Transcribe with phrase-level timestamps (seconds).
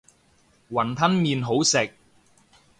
[0.71, 1.93] 雲吞麵好食